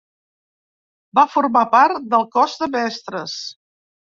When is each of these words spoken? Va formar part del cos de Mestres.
Va 1.19 1.25
formar 1.35 1.63
part 1.75 2.09
del 2.15 2.27
cos 2.39 2.59
de 2.63 2.71
Mestres. 2.79 3.37